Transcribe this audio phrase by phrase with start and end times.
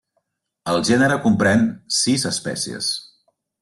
[0.73, 1.69] El gènere comprèn
[2.01, 2.93] sis espècies.